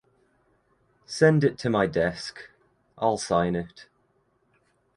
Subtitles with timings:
[1.05, 2.49] Send it to my desk.
[2.97, 3.85] I’ll sign it.